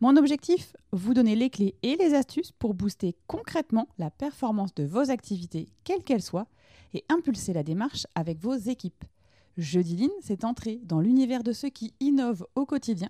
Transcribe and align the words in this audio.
Mon 0.00 0.16
objectif, 0.16 0.76
vous 0.92 1.12
donner 1.12 1.34
les 1.34 1.50
clés 1.50 1.74
et 1.82 1.96
les 1.96 2.14
astuces 2.14 2.52
pour 2.52 2.72
booster 2.74 3.16
concrètement 3.26 3.88
la 3.98 4.10
performance 4.10 4.72
de 4.74 4.84
vos 4.84 5.10
activités, 5.10 5.68
quelles 5.82 6.04
qu'elles 6.04 6.22
soient, 6.22 6.46
et 6.94 7.04
impulser 7.08 7.52
la 7.52 7.64
démarche 7.64 8.06
avec 8.14 8.38
vos 8.38 8.54
équipes. 8.54 9.04
Jeudi 9.56 9.96
Line, 9.96 10.10
c'est 10.20 10.44
entrer 10.44 10.80
dans 10.84 11.00
l'univers 11.00 11.42
de 11.42 11.52
ceux 11.52 11.68
qui 11.68 11.94
innovent 11.98 12.46
au 12.54 12.64
quotidien 12.64 13.08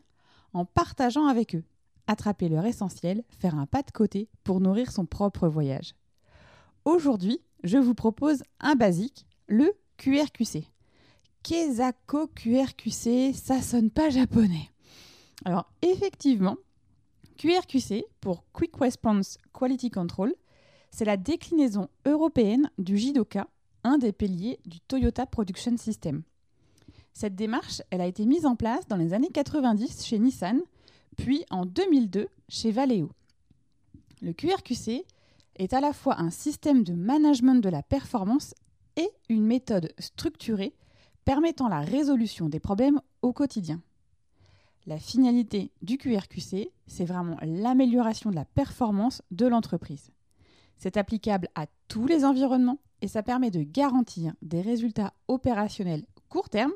en 0.55 0.64
partageant 0.64 1.27
avec 1.27 1.55
eux, 1.55 1.64
attraper 2.06 2.48
leur 2.48 2.64
essentiel, 2.64 3.23
faire 3.39 3.55
un 3.55 3.66
pas 3.66 3.83
de 3.83 3.91
côté 3.91 4.30
pour 4.42 4.61
nourrir 4.61 4.91
son 4.91 5.05
propre 5.05 5.47
voyage. 5.47 5.95
Aujourd'hui, 6.86 7.39
je 7.64 7.77
vous 7.77 7.95
propose 7.95 8.42
un 8.61 8.77
basique, 8.77 9.27
le 9.47 9.75
QRQC. 9.98 10.64
Kezako 11.42 12.28
QRQC, 12.28 13.34
ça 13.34 13.61
sonne 13.61 13.91
pas 13.91 14.08
japonais. 14.08 14.70
Alors 15.45 15.70
effectivement, 15.83 16.56
QRQC, 17.39 18.05
pour 18.20 18.42
Quick 18.53 18.77
Response 18.78 19.39
Quality 19.53 19.91
Control, 19.91 20.34
c'est 20.91 21.05
la 21.05 21.17
déclinaison 21.17 21.89
européenne 22.05 22.69
du 22.78 22.98
JIDOKA, 22.98 23.47
un 23.84 23.97
des 23.97 24.12
piliers 24.12 24.58
du 24.67 24.80
Toyota 24.80 25.25
Production 25.25 25.77
System. 25.77 26.25
Cette 27.14 27.36
démarche, 27.36 27.80
a 27.92 28.06
été 28.06 28.27
mise 28.27 28.45
en 28.45 28.56
place 28.56 28.89
dans 28.89 28.97
les 28.97 29.12
années 29.12 29.30
90 29.33 30.05
chez 30.05 30.19
Nissan, 30.19 30.61
puis 31.17 31.45
en 31.50 31.64
2002 31.64 32.28
chez 32.48 32.72
Valeo. 32.72 33.12
Le 34.20 34.33
QRQC 34.33 35.05
est 35.56 35.73
à 35.73 35.80
la 35.80 35.92
fois 35.92 36.20
un 36.20 36.30
système 36.30 36.83
de 36.83 36.92
management 36.92 37.62
de 37.62 37.69
la 37.69 37.84
performance 37.84 38.52
et 38.97 39.08
une 39.28 39.47
méthode 39.47 39.92
structurée 40.00 40.75
permettant 41.25 41.69
la 41.69 41.83
résolution 41.83 42.48
des 42.48 42.58
problèmes 42.58 43.00
au 43.23 43.33
quotidien. 43.33 43.80
La 44.89 44.98
finalité 44.98 45.70
du 45.83 45.98
QRQC, 45.98 46.70
c'est 46.86 47.05
vraiment 47.05 47.36
l'amélioration 47.42 48.31
de 48.31 48.34
la 48.34 48.47
performance 48.47 49.20
de 49.30 49.47
l'entreprise. 49.47 50.12
C'est 50.78 50.97
applicable 50.97 51.50
à 51.55 51.67
tous 51.89 52.06
les 52.06 52.25
environnements 52.25 52.78
et 53.03 53.06
ça 53.06 53.22
permet 53.22 53.50
de 53.50 53.62
garantir 53.62 54.33
des 54.41 54.62
résultats 54.62 55.12
opérationnels 55.28 56.06
court 56.30 56.48
terme, 56.48 56.72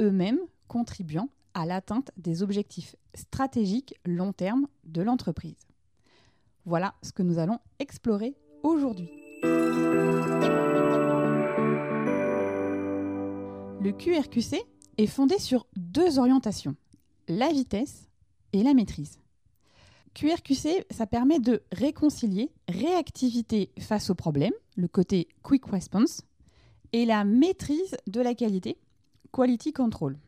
eux-mêmes 0.00 0.40
contribuant 0.66 1.28
à 1.54 1.64
l'atteinte 1.64 2.10
des 2.16 2.42
objectifs 2.42 2.96
stratégiques 3.14 3.94
long 4.04 4.32
terme 4.32 4.66
de 4.82 5.02
l'entreprise. 5.02 5.68
Voilà 6.64 6.96
ce 7.04 7.12
que 7.12 7.22
nous 7.22 7.38
allons 7.38 7.60
explorer 7.78 8.34
aujourd'hui. 8.64 9.10
Le 13.80 13.92
QRQC 13.92 14.60
est 14.96 15.06
fondé 15.06 15.38
sur 15.38 15.68
deux 15.76 16.18
orientations 16.18 16.74
la 17.28 17.52
vitesse 17.52 18.08
et 18.52 18.62
la 18.62 18.74
maîtrise. 18.74 19.18
QRQC, 20.14 20.86
ça 20.90 21.06
permet 21.06 21.38
de 21.38 21.62
réconcilier 21.70 22.50
réactivité 22.68 23.70
face 23.78 24.10
au 24.10 24.14
problème, 24.14 24.52
le 24.76 24.88
côté 24.88 25.28
quick 25.42 25.66
response, 25.66 26.22
et 26.92 27.04
la 27.04 27.24
maîtrise 27.24 27.96
de 28.06 28.20
la 28.20 28.34
qualité, 28.34 28.78
quality 29.32 29.72
control. 29.72 30.18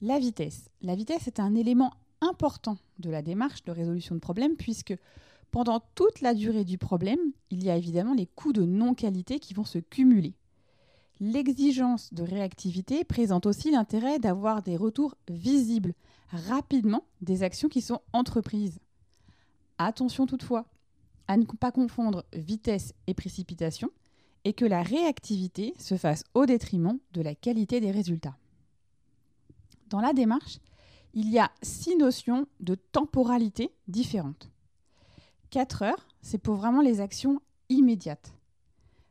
La 0.00 0.18
vitesse. 0.18 0.68
La 0.82 0.94
vitesse 0.94 1.26
est 1.26 1.40
un 1.40 1.54
élément 1.54 1.92
important 2.20 2.78
de 2.98 3.10
la 3.10 3.22
démarche 3.22 3.64
de 3.64 3.72
résolution 3.72 4.14
de 4.14 4.20
problème 4.20 4.56
puisque 4.56 4.94
pendant 5.50 5.80
toute 5.94 6.20
la 6.20 6.34
durée 6.34 6.64
du 6.64 6.78
problème, 6.78 7.18
il 7.50 7.62
y 7.62 7.70
a 7.70 7.76
évidemment 7.76 8.14
les 8.14 8.26
coûts 8.26 8.52
de 8.52 8.64
non-qualité 8.64 9.38
qui 9.38 9.54
vont 9.54 9.64
se 9.64 9.78
cumuler. 9.78 10.34
L'exigence 11.24 12.12
de 12.12 12.24
réactivité 12.24 13.04
présente 13.04 13.46
aussi 13.46 13.70
l'intérêt 13.70 14.18
d'avoir 14.18 14.60
des 14.60 14.76
retours 14.76 15.14
visibles 15.30 15.94
rapidement 16.30 17.04
des 17.20 17.44
actions 17.44 17.68
qui 17.68 17.80
sont 17.80 18.00
entreprises. 18.12 18.80
Attention 19.78 20.26
toutefois 20.26 20.66
à 21.28 21.36
ne 21.36 21.44
pas 21.44 21.70
confondre 21.70 22.24
vitesse 22.32 22.92
et 23.06 23.14
précipitation 23.14 23.88
et 24.42 24.52
que 24.52 24.64
la 24.64 24.82
réactivité 24.82 25.74
se 25.78 25.96
fasse 25.96 26.24
au 26.34 26.44
détriment 26.44 26.98
de 27.12 27.22
la 27.22 27.36
qualité 27.36 27.78
des 27.78 27.92
résultats. 27.92 28.36
Dans 29.90 30.00
la 30.00 30.14
démarche, 30.14 30.58
il 31.14 31.30
y 31.30 31.38
a 31.38 31.52
six 31.62 31.96
notions 31.96 32.48
de 32.58 32.74
temporalité 32.74 33.70
différentes. 33.86 34.50
4 35.50 35.82
heures, 35.82 36.08
c'est 36.20 36.38
pour 36.38 36.56
vraiment 36.56 36.80
les 36.80 37.00
actions 37.00 37.40
immédiates. 37.68 38.34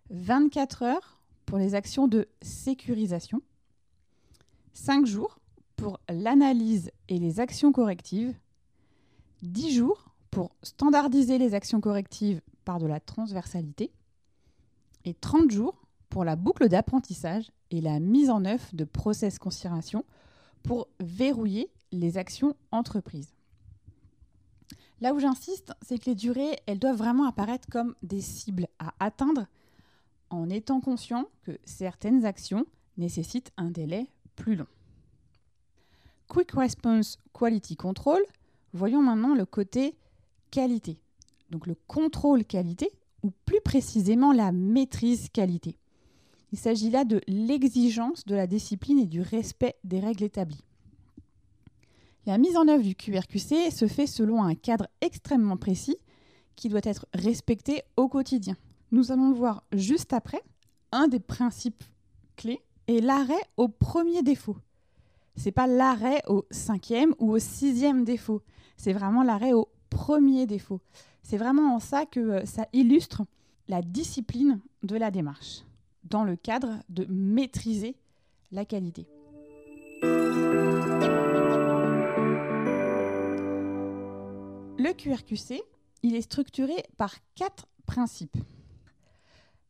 24 0.10 0.84
heures 0.84 1.21
pour 1.52 1.60
les 1.60 1.76
actions 1.76 2.08
de 2.08 2.30
sécurisation, 2.42 3.42
5 4.72 5.06
jours 5.06 5.38
pour 5.76 6.00
l'analyse 6.08 6.92
et 7.10 7.18
les 7.18 7.42
actions 7.42 7.74
correctives, 7.74 8.34
10 9.42 9.76
jours 9.76 10.06
pour 10.30 10.56
standardiser 10.64 11.38
les 11.38 11.54
actions 11.54 11.82
correctives 11.82 12.40
par 12.64 12.80
de 12.80 12.88
la 12.88 13.02
transversalité, 13.02 13.92
et 15.04 15.14
30 15.14 15.52
jours 15.52 15.86
pour 16.08 16.24
la 16.24 16.38
boucle 16.38 16.70
d'apprentissage 16.70 17.52
et 17.70 17.82
la 17.82 18.00
mise 18.00 18.30
en 18.30 18.46
œuvre 18.46 18.70
de 18.72 18.86
process 18.86 19.38
considération 19.38 20.06
pour 20.64 20.88
verrouiller 21.02 21.70
les 21.92 22.18
actions 22.18 22.56
entreprises. 22.72 23.34
Là 25.02 25.14
où 25.14 25.20
j'insiste, 25.20 25.74
c'est 25.82 25.98
que 25.98 26.12
les 26.12 26.16
durées, 26.16 26.62
elles 26.66 26.80
doivent 26.80 26.96
vraiment 26.96 27.28
apparaître 27.28 27.68
comme 27.70 27.94
des 28.04 28.22
cibles 28.22 28.70
à 28.80 28.94
atteindre 29.02 29.48
en 30.32 30.50
étant 30.50 30.82
conscient 30.82 31.26
que 31.44 31.60
certaines 31.64 32.26
actions 32.26 32.66
nécessitent 32.98 33.52
un 33.58 33.70
délai 33.70 34.08
plus 34.36 34.56
long. 34.56 34.68
Quick 36.28 36.52
Response 36.52 37.18
Quality 37.34 37.76
Control, 37.76 38.22
voyons 38.74 39.02
maintenant 39.02 39.36
le 39.36 39.46
côté 39.46 39.96
qualité. 40.50 41.00
Donc 41.50 41.68
le 41.68 41.76
contrôle 41.88 42.46
qualité, 42.46 42.90
ou 43.24 43.32
plus 43.46 43.62
précisément 43.62 44.32
la 44.32 44.52
maîtrise 44.52 45.30
qualité. 45.30 45.78
Il 46.52 46.58
s'agit 46.58 46.90
là 46.90 47.04
de 47.04 47.22
l'exigence 47.28 48.26
de 48.26 48.36
la 48.36 48.48
discipline 48.48 49.00
et 49.00 49.06
du 49.06 49.22
respect 49.22 49.76
des 49.84 50.00
règles 50.00 50.24
établies. 50.24 50.64
La 52.26 52.38
mise 52.38 52.56
en 52.56 52.68
œuvre 52.68 52.84
du 52.84 52.96
QRQC 52.96 53.72
se 53.72 53.88
fait 53.88 54.08
selon 54.08 54.44
un 54.44 54.56
cadre 54.56 54.88
extrêmement 55.02 55.58
précis 55.58 55.98
qui 56.56 56.70
doit 56.70 56.82
être 56.84 57.08
respecté 57.14 57.84
au 57.98 58.08
quotidien. 58.08 58.56
Nous 58.92 59.14
allons 59.14 59.30
le 59.30 59.36
voir 59.36 59.64
juste 59.72 60.12
après. 60.12 60.42
Un 60.92 61.08
des 61.08 61.22
principes 61.22 61.84
clés 62.36 62.62
est 62.88 63.00
l'arrêt 63.00 63.42
au 63.56 63.70
premier 63.70 64.22
défaut. 64.22 64.58
C'est 65.38 65.54
pas 65.54 65.66
l'arrêt 65.66 66.22
au 66.28 66.46
cinquième 66.52 67.16
ou 67.18 67.32
au 67.32 67.40
sixième 67.40 68.04
défaut. 68.04 68.42
C'est 68.76 68.92
vraiment 68.92 69.24
l'arrêt 69.24 69.54
au 69.54 69.70
premier 69.90 70.46
défaut. 70.46 70.82
C'est 71.24 71.38
vraiment 71.38 71.74
en 71.76 71.80
ça 71.80 72.06
que 72.06 72.20
euh, 72.20 72.46
ça 72.46 72.68
illustre 72.74 73.24
la 73.70 73.82
discipline 73.82 74.60
de 74.84 74.98
la 74.98 75.10
démarche, 75.10 75.64
dans 76.04 76.26
le 76.26 76.36
cadre 76.36 76.80
de 76.90 77.06
maîtriser 77.06 77.96
la 78.52 78.66
qualité. 78.66 79.08
Le 84.78 84.94
QRQC, 84.94 85.62
il 86.04 86.16
est 86.16 86.22
structuré 86.22 86.74
par 86.98 87.14
quatre 87.36 87.68
principes 87.86 88.38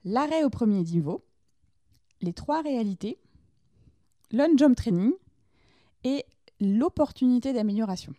l'arrêt 0.03 0.43
au 0.43 0.49
premier 0.49 0.83
niveau, 0.83 1.23
les 2.21 2.33
trois 2.33 2.61
réalités, 2.61 3.19
l'on-job 4.31 4.75
training 4.75 5.11
et 6.03 6.25
l'opportunité 6.59 7.53
d'amélioration. 7.53 8.13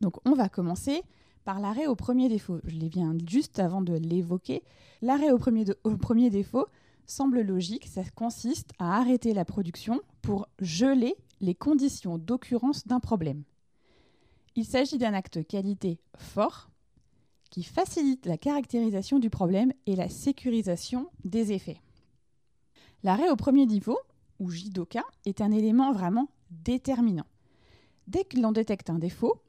Donc 0.00 0.16
on 0.24 0.34
va 0.34 0.48
commencer 0.48 1.02
par 1.44 1.60
l'arrêt 1.60 1.86
au 1.86 1.94
premier 1.94 2.28
défaut. 2.28 2.60
Je 2.64 2.76
les 2.76 2.88
viens 2.88 3.16
juste 3.26 3.58
avant 3.58 3.82
de 3.82 3.94
l'évoquer. 3.94 4.62
L'arrêt 5.02 5.30
au 5.30 5.38
au 5.84 5.96
premier 5.96 6.30
défaut 6.30 6.66
semble 7.06 7.42
logique, 7.42 7.86
ça 7.86 8.02
consiste 8.14 8.70
à 8.78 8.98
arrêter 8.98 9.34
la 9.34 9.44
production 9.44 10.00
pour 10.22 10.48
geler 10.60 11.14
les 11.40 11.54
conditions 11.54 12.18
d'occurrence 12.18 12.86
d'un 12.86 13.00
problème. 13.00 13.42
Il 14.56 14.64
s'agit 14.64 14.98
d'un 14.98 15.12
acte 15.12 15.46
qualité 15.46 15.98
fort 16.16 16.70
qui 17.54 17.62
facilite 17.62 18.26
la 18.26 18.36
caractérisation 18.36 19.20
du 19.20 19.30
problème 19.30 19.72
et 19.86 19.94
la 19.94 20.08
sécurisation 20.08 21.08
des 21.24 21.52
effets. 21.52 21.80
L'arrêt 23.04 23.30
au 23.30 23.36
premier 23.36 23.64
niveau, 23.64 23.96
ou 24.40 24.50
JIDOKA, 24.50 25.04
est 25.24 25.40
un 25.40 25.52
élément 25.52 25.92
vraiment 25.92 26.26
déterminant. 26.50 27.26
Dès 28.08 28.24
que 28.24 28.40
l'on 28.40 28.50
détecte 28.50 28.90
un 28.90 28.98
défaut, 28.98 29.40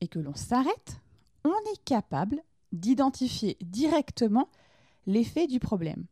et 0.00 0.08
que 0.08 0.18
l'on 0.18 0.34
s'arrête, 0.34 1.00
on 1.44 1.54
est 1.72 1.84
capable 1.84 2.42
d'identifier 2.72 3.56
directement 3.60 4.48
l'effet 5.06 5.46
du 5.46 5.60
problème. 5.60 6.06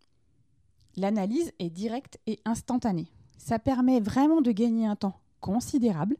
L'analyse 0.96 1.50
est 1.58 1.70
directe 1.70 2.20
et 2.28 2.38
instantanée. 2.44 3.10
Ça 3.38 3.58
permet 3.58 3.98
vraiment 3.98 4.40
de 4.40 4.52
gagner 4.52 4.86
un 4.86 4.94
temps 4.94 5.18
considérable 5.40 6.16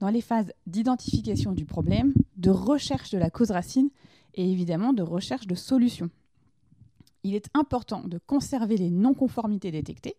dans 0.00 0.08
les 0.08 0.22
phases 0.22 0.52
d'identification 0.66 1.52
du 1.52 1.66
problème, 1.66 2.12
de 2.36 2.50
recherche 2.50 3.10
de 3.10 3.18
la 3.18 3.30
cause 3.30 3.52
racine 3.52 3.90
et 4.34 4.50
évidemment 4.50 4.92
de 4.92 5.02
recherche 5.02 5.46
de 5.46 5.54
solutions. 5.54 6.10
Il 7.24 7.34
est 7.34 7.48
important 7.54 8.02
de 8.06 8.18
conserver 8.26 8.76
les 8.76 8.90
non-conformités 8.90 9.70
détectées. 9.70 10.16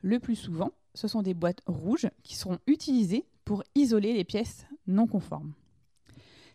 Le 0.00 0.18
plus 0.18 0.36
souvent, 0.36 0.72
ce 0.94 1.08
sont 1.08 1.22
des 1.22 1.34
boîtes 1.34 1.62
rouges 1.66 2.08
qui 2.22 2.36
seront 2.36 2.58
utilisées 2.66 3.26
pour 3.44 3.62
isoler 3.74 4.14
les 4.14 4.24
pièces 4.24 4.66
non 4.86 5.06
conformes. 5.06 5.52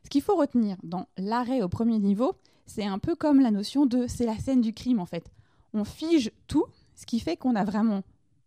Ce 0.03 0.09
qu'il 0.09 0.21
faut 0.21 0.35
retenir 0.35 0.77
dans 0.83 1.07
l'arrêt 1.17 1.61
au 1.61 1.69
premier 1.69 1.99
niveau, 1.99 2.35
c'est 2.65 2.85
un 2.85 2.99
peu 2.99 3.15
comme 3.15 3.39
la 3.39 3.51
notion 3.51 3.85
de 3.85 4.07
c'est 4.07 4.25
la 4.25 4.37
scène 4.37 4.61
du 4.61 4.73
crime 4.73 4.99
en 4.99 5.05
fait. 5.05 5.31
On 5.73 5.83
fige 5.83 6.31
tout, 6.47 6.65
ce 6.95 7.05
qui 7.05 7.19
fait 7.19 7.37
qu'on 7.37 7.55
a 7.55 7.63
vraiment 7.63 8.03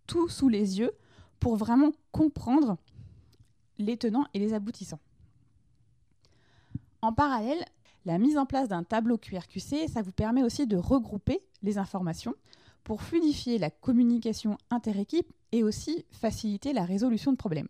tout 0.07 0.29
sous 0.29 0.49
les 0.49 0.79
yeux 0.79 0.93
pour 1.41 1.57
vraiment 1.57 1.93
comprendre 2.11 2.77
les 3.79 3.97
tenants 3.97 4.27
et 4.35 4.39
les 4.39 4.55
aboutissants. 4.55 5.01
En 7.01 7.13
parallèle, 7.13 7.65
la 8.09 8.17
mise 8.17 8.39
en 8.39 8.47
place 8.47 8.69
d'un 8.69 8.85
tableau 8.85 9.19
QRQC, 9.19 9.87
ça 9.87 10.01
vous 10.01 10.13
permet 10.13 10.43
aussi 10.43 10.67
de 10.67 10.79
regrouper 10.79 11.43
les 11.63 11.77
informations 11.77 12.35
pour 12.83 13.03
fluidifier 13.03 13.59
la 13.59 13.69
communication 13.69 14.57
inter-équipe 14.71 15.31
et 15.53 15.63
aussi 15.63 16.07
faciliter 16.11 16.73
la 16.73 16.87
résolution 16.87 17.33
de 17.33 17.37
problèmes. 17.37 17.69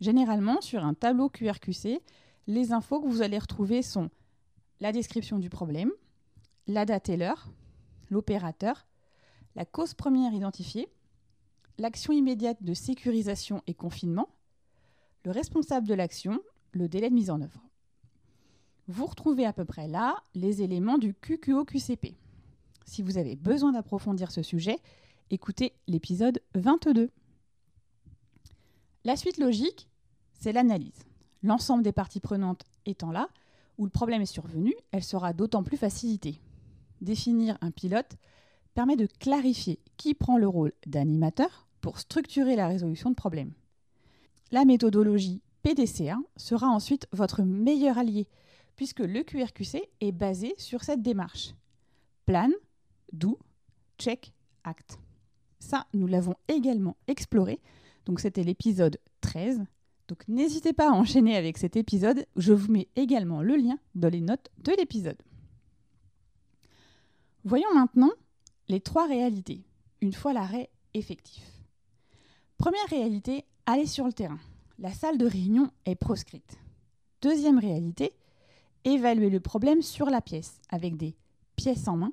Généralement, 0.00 0.62
sur 0.62 0.82
un 0.82 0.94
tableau 0.94 1.28
QRQC, 1.28 2.00
les 2.46 2.72
infos 2.72 3.02
que 3.02 3.06
vous 3.06 3.20
allez 3.20 3.38
retrouver 3.38 3.82
sont 3.82 4.08
la 4.80 4.92
description 4.92 5.38
du 5.38 5.50
problème, 5.50 5.92
la 6.66 6.86
date 6.86 7.10
et 7.10 7.18
l'heure, 7.18 7.50
l'opérateur, 8.08 8.86
la 9.56 9.66
cause 9.66 9.92
première 9.92 10.32
identifiée, 10.32 10.88
l'action 11.76 12.14
immédiate 12.14 12.62
de 12.62 12.72
sécurisation 12.72 13.62
et 13.66 13.74
confinement, 13.74 14.30
le 15.26 15.32
responsable 15.32 15.86
de 15.86 15.92
l'action, 15.92 16.40
le 16.72 16.88
délai 16.88 17.10
de 17.10 17.14
mise 17.14 17.28
en 17.28 17.42
œuvre. 17.42 17.69
Vous 18.90 19.06
retrouvez 19.06 19.46
à 19.46 19.52
peu 19.52 19.64
près 19.64 19.86
là 19.86 20.16
les 20.34 20.62
éléments 20.62 20.98
du 20.98 21.14
QQO-QCP. 21.14 22.16
Si 22.84 23.02
vous 23.02 23.18
avez 23.18 23.36
besoin 23.36 23.70
d'approfondir 23.70 24.32
ce 24.32 24.42
sujet, 24.42 24.80
écoutez 25.30 25.74
l'épisode 25.86 26.42
22. 26.56 27.08
La 29.04 29.14
suite 29.14 29.38
logique, 29.38 29.88
c'est 30.32 30.50
l'analyse. 30.50 31.04
L'ensemble 31.44 31.84
des 31.84 31.92
parties 31.92 32.18
prenantes 32.18 32.64
étant 32.84 33.12
là, 33.12 33.28
où 33.78 33.84
le 33.84 33.90
problème 33.90 34.22
est 34.22 34.26
survenu, 34.26 34.74
elle 34.90 35.04
sera 35.04 35.34
d'autant 35.34 35.62
plus 35.62 35.76
facilitée. 35.76 36.40
Définir 37.00 37.58
un 37.60 37.70
pilote 37.70 38.16
permet 38.74 38.96
de 38.96 39.06
clarifier 39.06 39.78
qui 39.98 40.14
prend 40.14 40.36
le 40.36 40.48
rôle 40.48 40.72
d'animateur 40.84 41.68
pour 41.80 42.00
structurer 42.00 42.56
la 42.56 42.66
résolution 42.66 43.10
de 43.10 43.14
problèmes. 43.14 43.52
La 44.50 44.64
méthodologie 44.64 45.42
PDCA 45.62 46.18
sera 46.36 46.66
ensuite 46.66 47.06
votre 47.12 47.42
meilleur 47.42 47.98
allié, 47.98 48.26
puisque 48.80 49.00
le 49.00 49.22
QRQC 49.22 49.90
est 50.00 50.10
basé 50.10 50.54
sur 50.56 50.84
cette 50.84 51.02
démarche. 51.02 51.52
Plan, 52.24 52.48
do, 53.12 53.38
check, 53.98 54.32
act. 54.64 54.98
Ça, 55.58 55.86
nous 55.92 56.06
l'avons 56.06 56.34
également 56.48 56.96
exploré, 57.06 57.60
donc 58.06 58.20
c'était 58.20 58.42
l'épisode 58.42 58.98
13. 59.20 59.66
Donc 60.08 60.26
n'hésitez 60.28 60.72
pas 60.72 60.88
à 60.88 60.94
enchaîner 60.94 61.36
avec 61.36 61.58
cet 61.58 61.76
épisode, 61.76 62.24
je 62.36 62.54
vous 62.54 62.72
mets 62.72 62.88
également 62.96 63.42
le 63.42 63.56
lien 63.56 63.78
dans 63.94 64.08
les 64.08 64.22
notes 64.22 64.48
de 64.64 64.72
l'épisode. 64.72 65.20
Voyons 67.44 67.74
maintenant 67.74 68.12
les 68.68 68.80
trois 68.80 69.06
réalités, 69.06 69.60
une 70.00 70.14
fois 70.14 70.32
l'arrêt 70.32 70.70
effectif. 70.94 71.44
Première 72.56 72.88
réalité, 72.88 73.44
aller 73.66 73.84
sur 73.84 74.06
le 74.06 74.14
terrain. 74.14 74.40
La 74.78 74.94
salle 74.94 75.18
de 75.18 75.26
réunion 75.26 75.70
est 75.84 75.96
proscrite. 75.96 76.56
Deuxième 77.20 77.58
réalité, 77.58 78.14
évaluer 78.84 79.30
le 79.30 79.40
problème 79.40 79.82
sur 79.82 80.06
la 80.06 80.20
pièce 80.20 80.60
avec 80.68 80.96
des 80.96 81.14
pièces 81.56 81.88
en 81.88 81.96
main, 81.96 82.12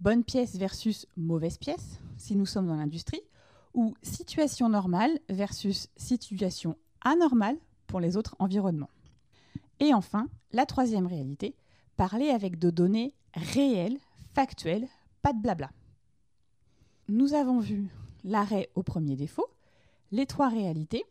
bonne 0.00 0.24
pièce 0.24 0.56
versus 0.56 1.06
mauvaise 1.16 1.58
pièce, 1.58 2.00
si 2.16 2.36
nous 2.36 2.46
sommes 2.46 2.66
dans 2.66 2.76
l'industrie, 2.76 3.22
ou 3.74 3.94
situation 4.02 4.68
normale 4.68 5.18
versus 5.28 5.88
situation 5.96 6.76
anormale 7.02 7.56
pour 7.86 8.00
les 8.00 8.16
autres 8.16 8.36
environnements. 8.38 8.90
Et 9.80 9.94
enfin, 9.94 10.28
la 10.52 10.66
troisième 10.66 11.06
réalité, 11.06 11.54
parler 11.96 12.28
avec 12.28 12.58
de 12.58 12.70
données 12.70 13.14
réelles, 13.34 13.98
factuelles, 14.34 14.88
pas 15.22 15.32
de 15.32 15.40
blabla. 15.40 15.70
Nous 17.08 17.34
avons 17.34 17.60
vu 17.60 17.88
l'arrêt 18.24 18.70
au 18.74 18.82
premier 18.82 19.16
défaut, 19.16 19.48
les 20.10 20.26
trois 20.26 20.48
réalités. 20.48 21.04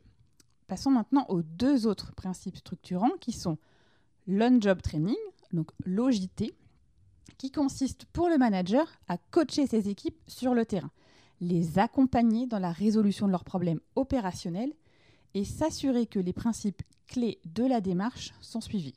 Passons 0.68 0.92
maintenant 0.92 1.26
aux 1.28 1.42
deux 1.42 1.88
autres 1.88 2.14
principes 2.14 2.58
structurants 2.58 3.18
qui 3.20 3.32
sont 3.32 3.58
l'on-job 4.28 4.82
training, 4.82 5.16
donc 5.52 5.72
l'OJT, 5.86 6.54
qui 7.38 7.52
consiste 7.52 8.06
pour 8.06 8.30
le 8.30 8.38
manager 8.38 8.88
à 9.08 9.18
coacher 9.18 9.68
ses 9.68 9.90
équipes 9.90 10.22
sur 10.28 10.54
le 10.54 10.66
terrain, 10.66 10.92
les 11.40 11.80
accompagner 11.80 12.46
dans 12.46 12.60
la 12.60 12.72
résolution 12.72 13.26
de 13.26 13.32
leurs 13.32 13.44
problèmes 13.44 13.80
opérationnels 13.96 14.74
et 15.34 15.44
s'assurer 15.44 16.06
que 16.06 16.20
les 16.20 16.34
principes 16.34 16.84
clés 17.08 17.40
de 17.46 17.64
la 17.64 17.82
démarche 17.82 18.34
sont 18.42 18.62
suivis. 18.62 18.94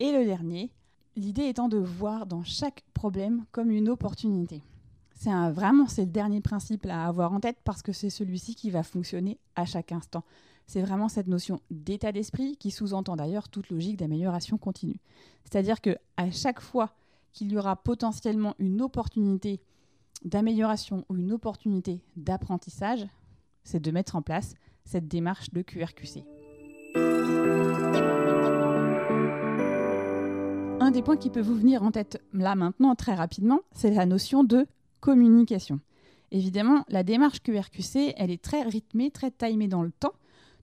Et 0.00 0.12
le 0.12 0.24
dernier, 0.24 0.72
l'idée 1.16 1.46
étant 1.46 1.68
de 1.68 1.78
voir 1.78 2.26
dans 2.26 2.44
chaque 2.44 2.84
problème 2.94 3.44
comme 3.52 3.70
une 3.70 3.88
opportunité. 3.88 4.62
C'est 5.14 5.30
vraiment 5.50 5.88
c'est 5.88 6.04
le 6.04 6.10
dernier 6.12 6.40
principe 6.40 6.86
à 6.86 7.06
avoir 7.06 7.32
en 7.32 7.40
tête 7.40 7.58
parce 7.64 7.82
que 7.82 7.92
c'est 7.92 8.10
celui-ci 8.10 8.54
qui 8.54 8.70
va 8.70 8.84
fonctionner 8.84 9.38
à 9.56 9.64
chaque 9.64 9.90
instant. 9.90 10.22
C'est 10.68 10.82
vraiment 10.82 11.08
cette 11.08 11.28
notion 11.28 11.62
d'état 11.70 12.12
d'esprit 12.12 12.58
qui 12.58 12.70
sous-entend 12.70 13.16
d'ailleurs 13.16 13.48
toute 13.48 13.70
logique 13.70 13.96
d'amélioration 13.96 14.58
continue. 14.58 15.00
C'est-à-dire 15.44 15.80
que 15.80 15.96
à 16.18 16.30
chaque 16.30 16.60
fois 16.60 16.92
qu'il 17.32 17.50
y 17.50 17.56
aura 17.56 17.74
potentiellement 17.74 18.54
une 18.58 18.82
opportunité 18.82 19.62
d'amélioration 20.26 21.06
ou 21.08 21.16
une 21.16 21.32
opportunité 21.32 22.02
d'apprentissage, 22.16 23.06
c'est 23.64 23.80
de 23.80 23.90
mettre 23.90 24.14
en 24.14 24.20
place 24.20 24.56
cette 24.84 25.08
démarche 25.08 25.50
de 25.54 25.62
QRQC. 25.62 26.24
Un 30.80 30.90
des 30.90 31.00
points 31.00 31.16
qui 31.16 31.30
peut 31.30 31.40
vous 31.40 31.56
venir 31.56 31.82
en 31.82 31.92
tête 31.92 32.22
là 32.34 32.54
maintenant 32.54 32.94
très 32.94 33.14
rapidement, 33.14 33.60
c'est 33.72 33.90
la 33.90 34.04
notion 34.04 34.44
de 34.44 34.66
communication. 35.00 35.80
Évidemment, 36.30 36.84
la 36.90 37.04
démarche 37.04 37.40
QRQC, 37.42 38.12
elle 38.18 38.30
est 38.30 38.42
très 38.42 38.64
rythmée, 38.64 39.10
très 39.10 39.30
timée 39.30 39.68
dans 39.68 39.82
le 39.82 39.92
temps, 39.92 40.12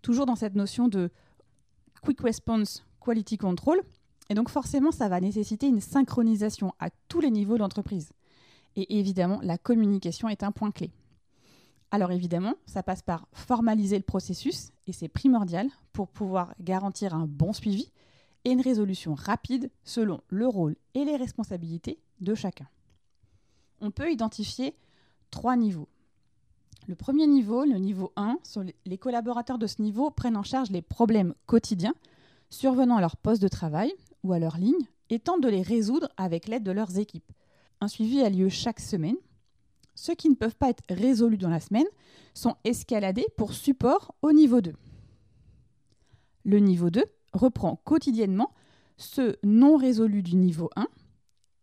toujours 0.05 0.25
dans 0.25 0.35
cette 0.35 0.55
notion 0.55 0.87
de 0.87 1.09
quick 2.01 2.21
response 2.21 2.85
quality 3.03 3.37
control. 3.37 3.81
Et 4.29 4.33
donc 4.33 4.49
forcément, 4.49 4.91
ça 4.91 5.09
va 5.09 5.19
nécessiter 5.19 5.67
une 5.67 5.81
synchronisation 5.81 6.73
à 6.79 6.89
tous 7.07 7.19
les 7.19 7.31
niveaux 7.31 7.57
d'entreprise. 7.57 8.11
Et 8.75 8.99
évidemment, 8.99 9.39
la 9.41 9.57
communication 9.57 10.29
est 10.29 10.43
un 10.43 10.51
point 10.51 10.71
clé. 10.71 10.91
Alors 11.91 12.11
évidemment, 12.11 12.55
ça 12.65 12.83
passe 12.83 13.01
par 13.01 13.27
formaliser 13.33 13.97
le 13.97 14.03
processus, 14.03 14.71
et 14.87 14.93
c'est 14.93 15.07
primordial 15.07 15.69
pour 15.93 16.09
pouvoir 16.09 16.53
garantir 16.59 17.13
un 17.13 17.27
bon 17.27 17.53
suivi 17.53 17.91
et 18.43 18.51
une 18.51 18.61
résolution 18.61 19.13
rapide 19.13 19.71
selon 19.83 20.21
le 20.29 20.47
rôle 20.47 20.75
et 20.93 21.05
les 21.05 21.15
responsabilités 21.15 21.99
de 22.21 22.35
chacun 22.35 22.67
on 23.81 23.91
peut 23.91 24.11
identifier 24.11 24.75
trois 25.31 25.55
niveaux. 25.55 25.87
Le 26.87 26.95
premier 26.95 27.25
niveau, 27.25 27.65
le 27.65 27.77
niveau 27.77 28.11
1, 28.15 28.37
les 28.85 28.97
collaborateurs 28.99 29.57
de 29.57 29.65
ce 29.65 29.81
niveau 29.81 30.11
prennent 30.11 30.37
en 30.37 30.43
charge 30.43 30.69
les 30.69 30.83
problèmes 30.83 31.33
quotidiens 31.47 31.95
survenant 32.51 32.97
à 32.97 33.01
leur 33.01 33.17
poste 33.17 33.41
de 33.41 33.47
travail 33.47 33.91
ou 34.23 34.33
à 34.33 34.39
leur 34.39 34.57
ligne 34.57 34.87
et 35.09 35.19
tentent 35.19 35.41
de 35.41 35.49
les 35.49 35.63
résoudre 35.63 36.09
avec 36.15 36.47
l'aide 36.47 36.63
de 36.63 36.71
leurs 36.71 36.99
équipes. 36.99 37.31
Un 37.81 37.87
suivi 37.87 38.21
a 38.21 38.29
lieu 38.29 38.49
chaque 38.49 38.79
semaine. 38.79 39.17
Ceux 39.95 40.13
qui 40.13 40.29
ne 40.29 40.35
peuvent 40.35 40.55
pas 40.55 40.69
être 40.69 40.83
résolus 40.89 41.37
dans 41.37 41.49
la 41.49 41.59
semaine 41.59 41.87
sont 42.35 42.55
escaladés 42.63 43.25
pour 43.35 43.53
support 43.53 44.13
au 44.21 44.31
niveau 44.31 44.61
2. 44.61 44.73
Le 46.43 46.59
niveau 46.59 46.91
2 46.91 47.03
reprend 47.33 47.77
quotidiennement 47.83 48.51
ceux 48.97 49.37
non 49.43 49.75
résolus 49.75 50.21
du 50.21 50.35
niveau 50.35 50.69
1 50.75 50.87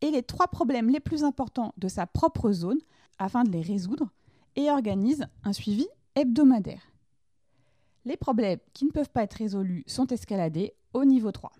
et 0.00 0.10
les 0.10 0.24
trois 0.24 0.48
problèmes 0.48 0.90
les 0.90 1.00
plus 1.00 1.22
importants 1.22 1.74
de 1.76 1.86
sa 1.86 2.06
propre 2.06 2.50
zone 2.50 2.78
afin 3.18 3.44
de 3.44 3.50
les 3.50 3.62
résoudre 3.62 4.10
et 4.56 4.70
organise 4.70 5.26
un 5.44 5.52
suivi 5.52 5.86
hebdomadaire. 6.14 6.92
Les 8.04 8.16
problèmes 8.16 8.58
qui 8.72 8.84
ne 8.84 8.90
peuvent 8.90 9.10
pas 9.10 9.22
être 9.22 9.34
résolus 9.34 9.84
sont 9.86 10.06
escaladés 10.06 10.74
au 10.92 11.04
niveau 11.04 11.30
3. 11.32 11.52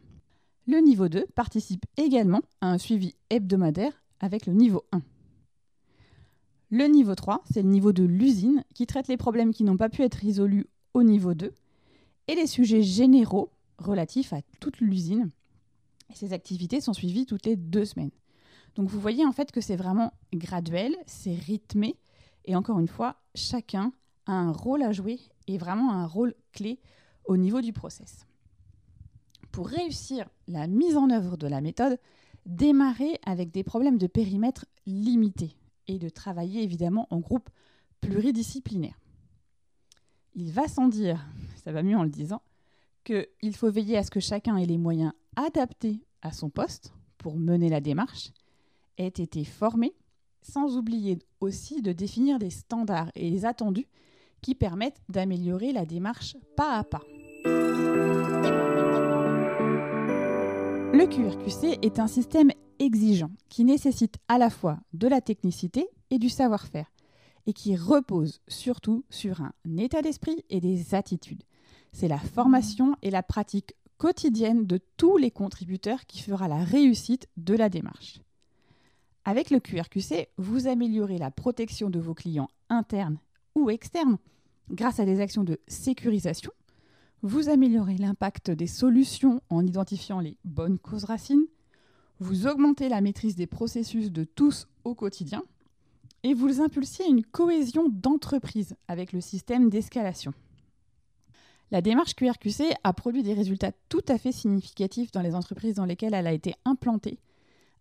Le 0.67 0.79
niveau 0.79 1.09
2 1.09 1.27
participe 1.35 1.87
également 1.97 2.43
à 2.61 2.71
un 2.71 2.79
suivi 2.79 3.15
hebdomadaire 3.31 3.93
avec 4.21 4.47
le 4.47 4.53
niveau 4.53 4.85
1. 4.93 5.03
Le 6.71 6.87
niveau 6.87 7.15
3, 7.15 7.43
c'est 7.51 7.63
le 7.63 7.69
niveau 7.69 7.93
de 7.93 8.05
l'usine 8.05 8.65
qui 8.75 8.87
traite 8.87 9.09
les 9.09 9.17
problèmes 9.17 9.53
qui 9.53 9.63
n'ont 9.65 9.77
pas 9.77 9.89
pu 9.89 10.03
être 10.03 10.15
résolus 10.15 10.67
au 10.95 11.03
niveau 11.03 11.35
2 11.35 11.53
et 12.29 12.35
les 12.35 12.47
sujets 12.47 12.83
généraux 12.83 13.51
relatif 13.79 14.33
à 14.33 14.41
toute 14.61 14.81
l'usine. 14.81 15.31
Ces 16.15 16.33
activités 16.33 16.81
sont 16.81 16.93
suivies 16.93 17.27
toutes 17.27 17.47
les 17.47 17.57
deux 17.57 17.85
semaines. 17.85 18.11
Donc 18.75 18.89
vous 18.89 19.01
voyez 19.01 19.27
en 19.27 19.33
fait 19.33 19.53
que 19.53 19.61
c'est 19.61 19.77
vraiment 19.77 20.13
graduel, 20.33 20.97
c'est 21.07 21.35
rythmé, 21.35 21.97
et 22.45 22.57
encore 22.57 22.79
une 22.79 22.89
fois, 22.89 23.17
chacun 23.35 23.93
a 24.27 24.33
un 24.33 24.53
rôle 24.53 24.83
à 24.83 24.93
jouer 24.93 25.19
et 25.47 25.59
vraiment 25.59 25.93
un 25.93 26.07
rôle 26.07 26.35
clé 26.53 26.81
au 27.25 27.37
niveau 27.37 27.61
du 27.61 27.73
process. 27.73 28.27
Pour 29.51 29.69
réussir 29.69 30.29
la 30.49 30.67
mise 30.67 30.97
en 30.97 31.11
œuvre 31.11 31.37
de 31.37 31.47
la 31.47 31.61
méthode, 31.61 31.99
démarrer 32.47 33.21
avec 33.25 33.51
des 33.51 33.63
problèmes 33.63 33.99
de 33.99 34.07
périmètre 34.07 34.67
limités 34.87 35.57
et 35.87 35.99
de 35.99 36.09
travailler 36.09 36.63
évidemment 36.63 37.07
en 37.11 37.21
groupe 37.21 37.51
pluridisciplinaire. 38.01 38.99
Il 40.35 40.51
va 40.51 40.67
sans 40.67 40.89
dire, 40.89 41.25
ça 41.63 41.73
va 41.73 41.83
mieux 41.83 41.97
en 41.97 42.03
le 42.03 42.09
disant, 42.09 42.43
qu'il 43.05 43.55
faut 43.55 43.71
veiller 43.71 43.99
à 43.99 44.03
ce 44.03 44.11
que 44.11 44.21
chacun 44.21 44.57
ait 44.57 44.67
les 44.67 44.79
moyens 44.79 45.13
adaptés 45.37 46.01
à 46.23 46.33
son 46.33 46.51
poste 46.51 46.93
pour 47.19 47.37
mener 47.37 47.69
la 47.69 47.81
démarche, 47.81 48.31
ait 48.99 49.07
été 49.07 49.45
formé, 49.45 49.95
sans 50.43 50.77
oublier 50.77 51.19
aussi 51.41 51.83
de 51.83 51.93
définir 51.93 52.39
des 52.39 52.51
standards 52.51 53.11
et 53.15 53.31
les 53.31 53.45
attendus 53.45 53.87
qui 54.41 54.55
permettent 54.55 55.01
d'améliorer 55.09 55.73
la 55.73 55.87
démarche 55.87 56.37
pas 56.57 56.77
à 56.77 56.85
pas. 56.85 57.03
Le 60.95 61.07
QRQC 61.07 61.79
est 61.83 61.99
un 61.99 62.07
système 62.07 62.51
exigeant 62.79 63.31
qui 63.49 63.65
nécessite 63.65 64.17
à 64.29 64.39
la 64.39 64.51
fois 64.51 64.79
de 64.93 65.09
la 65.09 65.21
technicité 65.21 65.89
et 66.11 66.19
du 66.19 66.29
savoir-faire 66.29 66.93
et 67.47 67.53
qui 67.53 67.77
repose 67.77 68.41
surtout 68.49 69.05
sur 69.11 69.41
un 69.41 69.53
état 69.79 70.03
d'esprit 70.03 70.45
et 70.51 70.61
des 70.61 70.95
attitudes. 70.95 71.43
C'est 71.93 72.09
la 72.09 72.19
formation 72.19 72.95
et 73.03 73.11
la 73.11 73.23
pratique 73.23 73.75
quotidienne 73.99 74.67
de 74.67 74.81
tous 74.97 75.17
les 75.17 75.31
contributeurs 75.31 76.07
qui 76.07 76.21
fera 76.21 76.49
la 76.49 76.65
réussite 76.65 77.29
de 77.37 77.55
la 77.55 77.69
démarche. 77.69 78.21
Avec 79.25 79.51
le 79.51 79.61
QRQC, 79.61 80.29
vous 80.37 80.67
améliorez 80.67 81.19
la 81.19 81.31
protection 81.31 81.91
de 81.91 82.01
vos 82.01 82.15
clients 82.15 82.49
internes 82.69 83.19
ou 83.55 83.71
externes 83.71 84.19
grâce 84.71 84.99
à 84.99 85.05
des 85.05 85.21
actions 85.21 85.45
de 85.45 85.61
sécurisation. 85.69 86.51
Vous 87.23 87.49
améliorez 87.49 87.99
l'impact 87.99 88.51
des 88.51 88.67
solutions 88.67 89.41
en 89.49 89.65
identifiant 89.65 90.19
les 90.19 90.37
bonnes 90.45 90.79
causes 90.79 91.05
racines. 91.05 91.47
Vous 92.19 92.49
augmentez 92.49 92.89
la 92.89 93.01
maîtrise 93.01 93.37
des 93.37 93.47
processus 93.47 94.11
de 94.11 94.25
tous 94.25 94.67
au 94.83 94.97
quotidien. 94.97 95.45
Et 96.25 96.35
vous 96.35 96.61
impulsez 96.61 97.05
une 97.05 97.25
cohésion 97.25 97.89
d'entreprise 97.89 98.75
avec 98.89 99.13
le 99.13 99.21
système 99.21 99.71
d'escalation. 99.71 100.33
La 101.71 101.81
démarche 101.81 102.15
QRQC 102.15 102.75
a 102.83 102.93
produit 102.93 103.23
des 103.23 103.35
résultats 103.35 103.73
tout 103.89 104.05
à 104.09 104.19
fait 104.19 104.33
significatifs 104.33 105.13
dans 105.13 105.23
les 105.23 105.35
entreprises 105.35 105.77
dans 105.77 105.85
lesquelles 105.85 106.15
elle 106.15 106.27
a 106.27 106.33
été 106.33 106.55
implantée. 106.65 107.19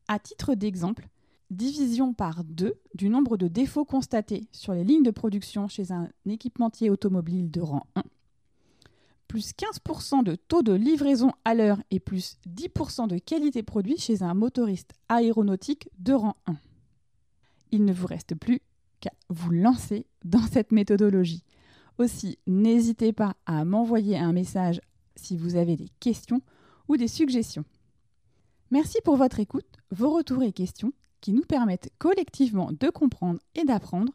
À 0.08 0.18
titre 0.18 0.56
d'exemple, 0.56 1.08
division 1.52 2.14
par 2.14 2.44
deux 2.44 2.80
du 2.96 3.10
nombre 3.10 3.38
de 3.38 3.48
défauts 3.48 3.86
constatés 3.86 4.48
sur 4.52 4.74
les 4.74 4.84
lignes 4.84 5.04
de 5.04 5.12
production 5.12 5.68
chez 5.68 5.92
un 5.92 6.10
équipementier 6.26 6.90
automobile 6.90 7.52
de 7.52 7.62
rang 7.62 7.86
1, 7.96 8.04
plus 9.28 9.52
15% 9.54 10.24
de 10.24 10.36
taux 10.36 10.64
de 10.64 10.74
livraison 10.74 11.32
à 11.46 11.54
l'heure 11.54 11.82
et 11.92 12.00
plus 12.00 12.38
10% 12.50 13.08
de 13.08 13.18
qualité 13.18 13.64
produit 13.64 13.98
chez 13.98 14.24
un 14.24 14.34
motoriste 14.34 14.94
aéronautique 15.10 15.90
de 16.00 16.14
rang 16.14 16.38
1. 16.48 16.56
Il 17.72 17.86
ne 17.86 17.94
vous 17.94 18.08
reste 18.08 18.36
plus 18.36 18.62
qu'à 19.02 19.12
vous 19.30 19.52
lancer 19.52 20.06
dans 20.24 20.42
cette 20.42 20.72
méthodologie. 20.72 21.44
Aussi, 21.98 22.40
n'hésitez 22.48 23.12
pas 23.12 23.36
à 23.46 23.66
m'envoyer 23.66 24.18
un 24.18 24.32
message 24.32 24.80
si 25.18 25.36
vous 25.36 25.56
avez 25.56 25.76
des 25.76 25.90
questions 26.00 26.42
ou 26.88 26.96
des 26.96 27.10
suggestions. 27.10 27.66
Merci 28.72 29.00
pour 29.04 29.18
votre 29.18 29.42
écoute, 29.42 29.68
vos 29.92 30.12
retours 30.12 30.44
et 30.44 30.54
questions 30.54 30.94
qui 31.22 31.34
nous 31.34 31.44
permettent 31.44 31.90
collectivement 32.00 32.72
de 32.72 32.90
comprendre 32.90 33.40
et 33.56 33.64
d'apprendre. 33.64 34.14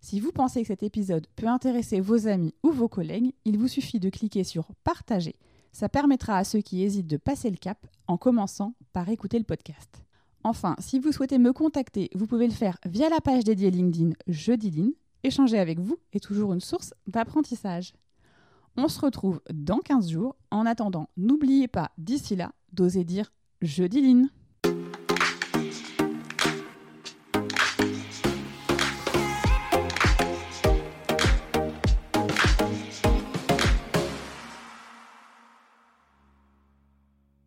Si 0.00 0.20
vous 0.20 0.32
pensez 0.32 0.62
que 0.62 0.68
cet 0.68 0.82
épisode 0.82 1.26
peut 1.36 1.48
intéresser 1.48 2.00
vos 2.00 2.26
amis 2.28 2.54
ou 2.62 2.70
vos 2.70 2.88
collègues, 2.88 3.32
il 3.44 3.58
vous 3.58 3.68
suffit 3.68 4.00
de 4.00 4.10
cliquer 4.10 4.44
sur 4.44 4.68
Partager. 4.84 5.34
Ça 5.72 5.88
permettra 5.88 6.38
à 6.38 6.44
ceux 6.44 6.60
qui 6.60 6.82
hésitent 6.82 7.06
de 7.06 7.16
passer 7.16 7.50
le 7.50 7.56
cap 7.56 7.86
en 8.06 8.16
commençant 8.16 8.74
par 8.92 9.08
écouter 9.08 9.38
le 9.38 9.44
podcast. 9.44 10.04
Enfin, 10.44 10.76
si 10.78 10.98
vous 10.98 11.10
souhaitez 11.10 11.38
me 11.38 11.52
contacter, 11.52 12.10
vous 12.14 12.26
pouvez 12.26 12.46
le 12.46 12.52
faire 12.52 12.78
via 12.84 13.08
la 13.08 13.20
page 13.20 13.44
dédiée 13.44 13.70
LinkedIn 13.70 14.10
Jeudi 14.28 14.94
Échanger 15.22 15.58
avec 15.58 15.80
vous 15.80 15.96
est 16.12 16.22
toujours 16.22 16.52
une 16.52 16.60
source 16.60 16.92
d'apprentissage. 17.06 17.94
On 18.76 18.88
se 18.88 19.00
retrouve 19.00 19.40
dans 19.50 19.78
15 19.78 20.10
jours. 20.10 20.36
En 20.50 20.66
attendant, 20.66 21.08
n'oubliez 21.16 21.66
pas 21.66 21.92
d'ici 21.96 22.36
là 22.36 22.52
d'oser 22.72 23.04
dire 23.04 23.32
Jeudi 23.62 24.02